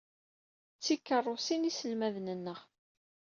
D 0.77 0.79
tikeṛṛusin 0.83 1.67
iselmaden-nneɣ. 1.69 2.59